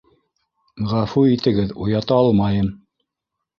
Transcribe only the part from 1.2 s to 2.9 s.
итегеҙ, уята алмайым!